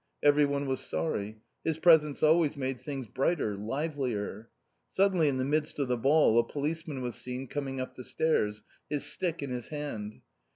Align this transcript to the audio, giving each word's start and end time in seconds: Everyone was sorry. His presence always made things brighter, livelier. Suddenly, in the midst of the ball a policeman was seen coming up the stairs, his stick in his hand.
Everyone 0.23 0.65
was 0.65 0.79
sorry. 0.79 1.41
His 1.63 1.77
presence 1.77 2.23
always 2.23 2.57
made 2.57 2.81
things 2.81 3.05
brighter, 3.05 3.55
livelier. 3.55 4.49
Suddenly, 4.89 5.27
in 5.29 5.37
the 5.37 5.45
midst 5.45 5.77
of 5.77 5.89
the 5.89 5.95
ball 5.95 6.39
a 6.39 6.43
policeman 6.43 7.03
was 7.03 7.13
seen 7.17 7.45
coming 7.47 7.79
up 7.79 7.93
the 7.93 8.03
stairs, 8.03 8.63
his 8.89 9.03
stick 9.05 9.43
in 9.43 9.51
his 9.51 9.67
hand. 9.67 10.21